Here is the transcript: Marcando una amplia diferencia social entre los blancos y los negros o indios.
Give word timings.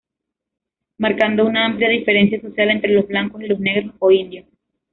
Marcando 0.97 1.45
una 1.45 1.63
amplia 1.63 1.87
diferencia 1.87 2.41
social 2.41 2.71
entre 2.71 2.91
los 2.91 3.07
blancos 3.07 3.39
y 3.43 3.47
los 3.47 3.59
negros 3.59 3.93
o 3.99 4.09
indios. 4.09 4.47